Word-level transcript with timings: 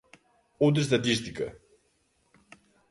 Outra 0.65 0.81
estatística. 0.81 1.45